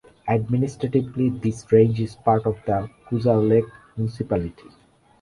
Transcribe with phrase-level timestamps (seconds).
[0.27, 4.67] Administratively this range is part of the Kujalleq municipality.